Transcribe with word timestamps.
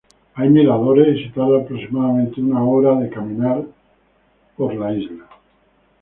Hay 0.33 0.49
miradores 0.49 1.15
y 1.15 1.23
se 1.27 1.29
tarda 1.29 1.59
aproximadamente 1.61 2.41
una 2.41 2.63
hora 2.63 2.95
de 2.95 3.11
caminar 3.11 3.65
alrededor 4.57 4.73
de 4.73 4.75
la 4.77 4.93
isla. 4.99 5.27